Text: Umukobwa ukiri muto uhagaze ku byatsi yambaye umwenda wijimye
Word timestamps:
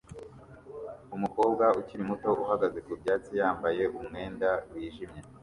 Umukobwa 1.15 1.65
ukiri 1.79 2.03
muto 2.09 2.29
uhagaze 2.43 2.79
ku 2.85 2.91
byatsi 3.01 3.31
yambaye 3.39 3.83
umwenda 3.99 4.49
wijimye 4.71 5.11